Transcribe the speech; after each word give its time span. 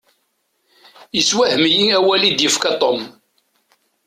Iswahem-iyi 1.19 1.87
awal 1.97 2.21
i 2.29 2.31
d-yefka 2.31 2.71
Tom. 2.81 2.99